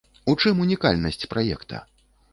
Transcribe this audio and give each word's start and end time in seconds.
У 0.31 0.33
чым 0.41 0.63
унікальнасць 0.65 1.29
праекта? 1.35 1.85